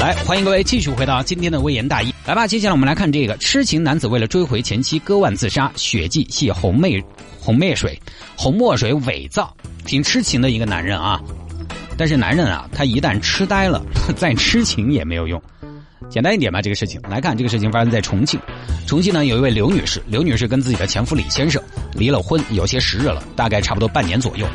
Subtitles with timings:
[0.00, 2.12] 来，欢迎各位继续回到今天的微言大义。
[2.24, 7.02] 来吧，接下来我们来看这个痴情男子为了追回前妻割腕自杀，血迹系红妹
[7.38, 8.00] 红妹水
[8.34, 11.20] 红墨水伪造，挺痴情的一个男人啊。
[11.98, 13.84] 但是男人啊，他一旦痴呆了，
[14.16, 15.40] 再痴情也没有用。
[16.08, 18.40] 简单一点吧，这个事情来看，这个事情发生在重庆。
[18.86, 24.46] 重庆呢，有一位刘女士，刘女士跟自己的前夫李先生离了婚，有些时日了，大概差不多半年左右。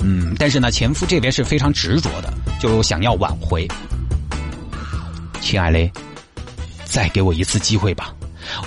[0.00, 3.66] 嗯，但是呢，前夫这边是非常执着的，就想要挽回。
[5.40, 5.90] 亲爱的，
[6.84, 8.14] 再给我一次机会吧，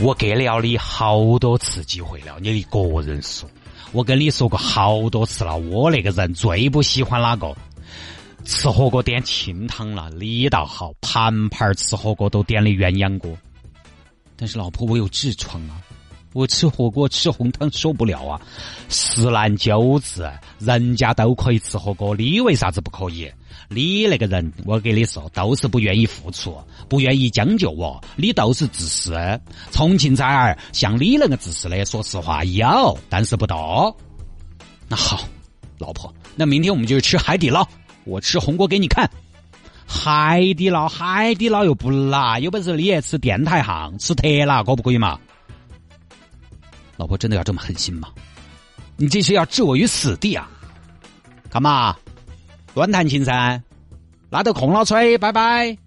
[0.02, 3.50] 我给了你好多次机会了，你一个人说，
[3.94, 7.56] 我跟你说过好多次了，我那个人最不喜欢哪个？
[8.44, 13.34] 吃火锅点清汤了，你倒好，盘盘吃火锅都点的鸳鸯锅。
[14.36, 15.80] 但是老婆，我有痔疮啊，
[16.36, 18.42] 我吃火锅吃红汤受不了啊。
[18.90, 23.32] 十男九痔，人家都可以吃火锅，你为啥子不可以？
[23.70, 26.54] 你那个人，我跟你说，都是不愿意付出，
[26.90, 29.16] 不愿意将就我，你都是自私。
[29.72, 33.96] 重庆崽儿像你那个自私的，说实话有，但是不多。
[34.90, 35.22] 那好，
[35.78, 37.66] 老婆，那明天我们就吃海底捞。
[38.04, 39.10] 我吃红锅给你看，
[39.88, 45.18] 海底捞，海底捞又不辣，有本事你也吃电台巷，吃特辣，可不可以嘛？
[46.98, 48.10] 老婆真的要这么狠心吗？
[48.98, 50.50] 你这是要置我于死地啊？
[51.50, 51.96] 干嘛？
[52.74, 53.62] 乱弹琴噻？
[54.30, 55.78] 拉得空了吹，拜拜。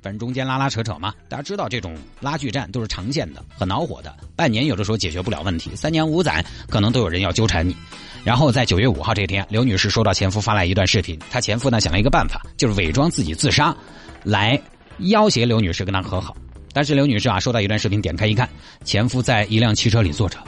[0.00, 4.14] 反正中间拉拉扯扯嘛，大家知道这种拉锯战都是常见的，很恼火的。
[4.36, 7.76] 半年有的时候解决不了问题，三年五载可能都有人要纠缠你。
[8.24, 13.76] 然后在九月五号这天，刘女士收到前夫发来一段视频，她前夫呢想了一个办法，就是伪装自己自杀，
[14.22, 14.60] 来
[14.98, 16.36] 要挟刘女士跟他和好。
[16.72, 18.48] 但是刘女士啊收到一段视频，点开一看，
[18.84, 20.38] 前夫在一辆汽车里坐着。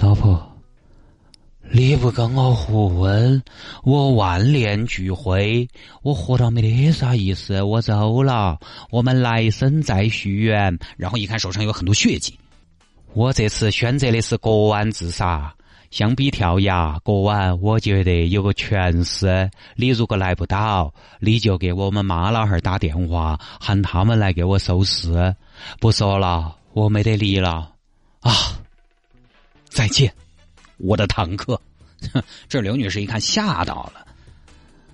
[0.00, 0.40] 老婆，
[1.72, 3.42] 你不跟我混，
[3.82, 5.68] 我万念俱灰，
[6.02, 8.60] 我活到没得啥意思，我走了，
[8.90, 10.78] 我们来生再续缘。
[10.96, 12.38] 然后一看手上有很多血迹，
[13.12, 15.52] 我这次选择的是割腕自杀。
[15.90, 19.50] 相比跳崖割腕，我觉得有个全尸。
[19.74, 25.34] 你如果来不到，你就给我们妈老汉儿打电话，喊他们来给我收尸。
[25.80, 27.72] 不说了，我没得理了。
[28.20, 28.32] 啊，
[29.88, 30.12] 再见，
[30.76, 31.58] 我的堂客。
[32.46, 34.06] 这刘女士一看吓到了。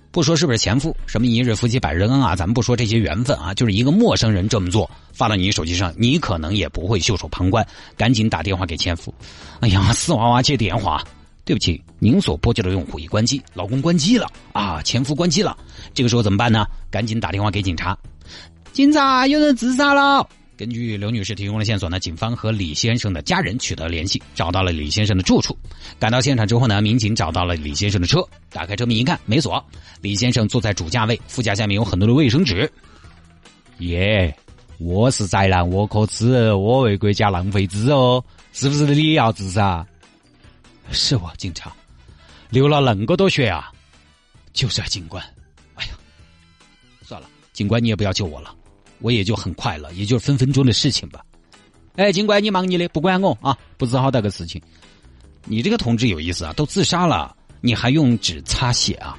[0.09, 7.67] 不说是不是前夫，什么一日夫妻百日恩啊，咱们不说这些缘分啊，就是一个陌生人这么做发到你手机上，你可能也不会袖手旁观，
[7.97, 9.13] 赶紧打电话给前夫。
[9.59, 11.03] 哎呀，四娃娃接电话，
[11.43, 15.57] 对不起，您所拨叫的用户已关机，老公关机了啊，前夫关机了，
[15.93, 16.65] 这个时候怎么办呢？
[16.89, 17.97] 赶紧打电话给警察，
[18.71, 20.25] 警察有人自杀了。
[20.57, 25.57] 根据刘女士提供的线索呢，警方和李先生的家人取得联系，找到了李先生的住处。
[25.99, 29.63] 赶到现场之后呢，民警找到了李先生的车，打开车门一看，没锁。
[30.01, 32.71] 李先生坐在主驾位，副驾下面有很多的卫生纸。
[33.79, 34.33] 耶，
[34.77, 38.23] 我是宅男，我可耻，我为国家浪费资哦，
[38.53, 39.85] 是不是你要自杀？
[40.89, 41.75] 是我，警察，
[42.49, 43.69] 流了那么多血啊，
[44.53, 45.21] 就是啊，警官。
[45.73, 45.91] 哎呀，
[47.01, 48.55] 算了，警官你也不要救我了。
[48.99, 51.23] 我也就很快了，也就是分分钟的事情吧。
[51.95, 54.61] 哎，警官，你忙你的，不管我啊，不知好大个事情。
[55.45, 59.17] 你这个同志有意思啊，都自杀了，你还用纸擦血啊？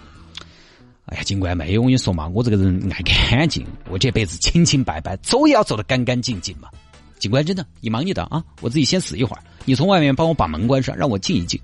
[1.06, 6.69] 哎呀，警官没有，我跟你说嘛，我这个人爱干净，我这辈子清清白白，走也要走得干干净净嘛。
[7.19, 11.58] 警官，真的，你忙你的啊，我自己先死一会儿，你从外面帮我把门关上，让我静一静。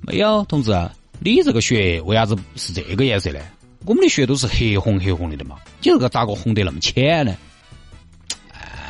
[0.00, 0.70] 没有，同志，
[1.18, 3.40] 你这个血为啥子是这个颜色呢？
[3.84, 7.34] 我们的血都是黑红黑红的的嘛，你这个咋个红得那么浅呢？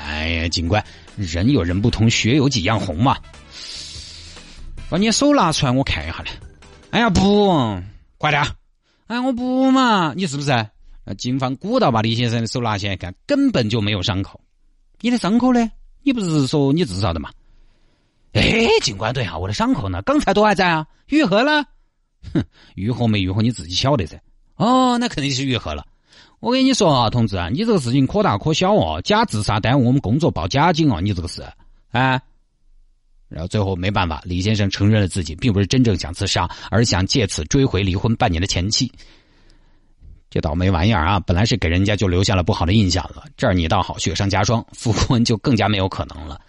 [0.08, 0.84] 哎呀，警官，
[1.16, 3.16] 人有人不同，血有几样红嘛。
[4.88, 6.32] 把你手拿出来，我看一下来。
[6.90, 7.80] 哎呀，不，
[8.16, 8.42] 快点！
[9.06, 10.66] 哎，我不嘛，你是不是？
[11.16, 14.40] 警方鼓捣把李先生的手拿起来看，根本就没有伤口。
[15.00, 15.70] 你的伤口呢？
[16.02, 17.30] 你不是说你自杀的吗？
[18.32, 20.02] 哎，警官，对啊，我的伤口呢？
[20.02, 21.64] 刚才都还在啊，愈合了。
[22.32, 22.42] 哼，
[22.74, 24.18] 愈合没愈合，你自己晓得噻。
[24.58, 25.86] 哦，那肯定是愈合了。
[26.40, 31.42] 我跟你说啊，同志啊，你这个事情可大可小哦，假自杀耽误我们工作报假警哦，你这个事
[31.90, 32.20] 啊。
[33.28, 38.90] 然后最后没办法，李先生承认了自己并不是真正想自杀，而想借此追回离婚半年的前妻。
[40.30, 46.40] 这倒霉玩意儿啊，本来是给人家就留下了不好的印象了，这儿你倒好，雪上加霜，复婚就更加没有可能了。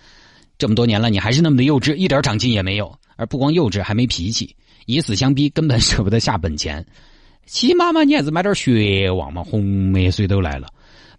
[0.57, 2.97] 这么多年了，你还是那么的幼稚，一点长进也没有。
[3.15, 4.55] 而不光幼稚，还没脾气。
[4.85, 6.85] 以死相逼，根本舍不得下本钱。
[7.49, 10.67] 起码嘛，你还是买点血旺嘛，红梅水都来了。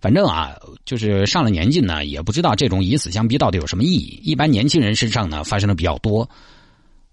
[0.00, 4.20] 反正啊，就是上了年纪呢，也不知道这种以死相逼到底有什么意义。
[4.22, 6.28] 一般年轻人身上呢发生的比较多。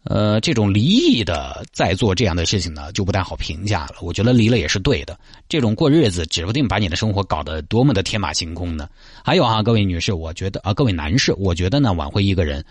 [0.04, 3.96] 呃，这种离异的在做这样的事情呢，就不太好评价了。
[4.02, 5.19] 我觉得离了也是对的。
[5.50, 8.88] 这种过日子，指不定把你的生活搞得多么的天马行空呢。
[9.22, 12.64] 还有啊，各位女士，我觉得啊，各位男士，我觉得呢，挽回一个人，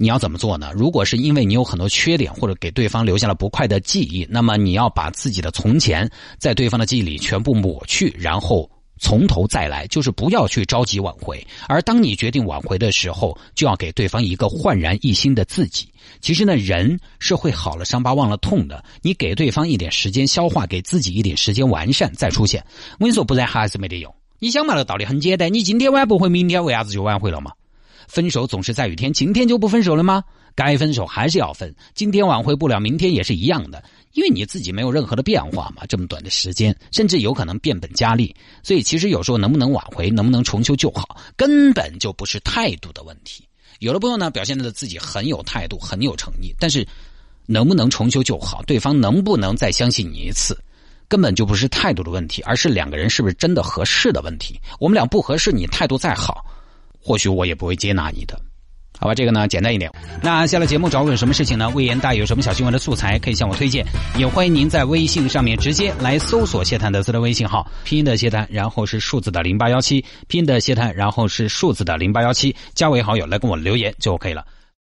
[0.00, 0.72] 你要怎么做呢？
[0.74, 8.68] 如果是因为你有很多缺点，或者给对方留下了不快的记忆，那么你要把自己的从前在对方的记忆里全部抹去，然后。
[9.02, 11.42] 从头再来，就是不要去着急挽回。
[11.66, 15.88] 而当你决定挽回的时候，就要给对方一个焕然一新的自己。
[16.20, 18.84] 其实呢，人是会好了伤疤忘了痛的。
[19.00, 22.62] 你给对方一点时间消化，给自己一点时间完善，再出现。
[22.98, 24.14] 我跟你说，不然还是没得用。
[24.38, 25.50] 你想嘛，那个道理很简单。
[25.50, 27.52] 你今天挽不回，明天为啥子就挽回了嘛？
[28.10, 30.24] 分手总是在雨天，晴天就不分手了吗？
[30.56, 31.72] 该分手还是要分。
[31.94, 33.82] 今天挽回不了，明天也是一样的。
[34.14, 38.34] 因为你自己没有任何的变化嘛，这么短的时间，甚至有可能变本加厉。
[38.64, 43.44] 所以其实有时候能不能挽回，能不能重修旧好，根本就不是态度的问题。
[43.78, 46.84] 有的朋友呢，表现的自己很有态度，很有诚意，但是
[47.46, 50.58] 能不能重修旧好，对方能不能再相信你一次，
[51.06, 54.60] 根本就不是态度的问题，而是两个人是不是真的合适的问题。
[54.80, 56.44] 我们俩不合适，你态度再好，
[57.00, 58.40] 或许我也不会接纳你的。
[58.98, 59.90] 好吧，这个呢简单一点。
[60.22, 61.70] 那下了节目找我有什么事情呢？
[61.70, 63.82] 魏延大有什么小新闻的素材可以向我推荐，
[64.18, 74.44] 也欢迎您在微信上面直接来搜索谢探的私人微信号，拼音的谢探，然后是数字的零八幺七，拼音的谢探，然后是数字的零八幺七，加为好友来跟我留言就可以了。